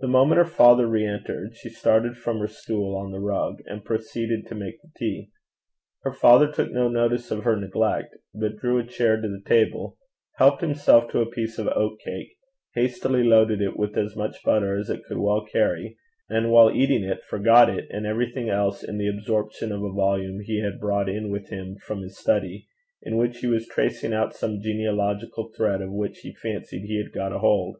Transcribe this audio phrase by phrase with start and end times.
[0.00, 3.84] The moment her father re entered, she started from her stool on the rug, and
[3.84, 5.30] proceeded to make the tea.
[6.04, 9.98] Her father took no notice of her neglect, but drew a chair to the table,
[10.38, 12.34] helped himself to a piece of oat cake,
[12.74, 15.98] hastily loaded it with as much butter as it could well carry,
[16.30, 20.40] and while eating it forgot it and everything else in the absorption of a volume
[20.40, 22.68] he had brought in with him from his study,
[23.02, 27.12] in which he was tracing out some genealogical thread of which he fancied he had
[27.12, 27.76] got a hold.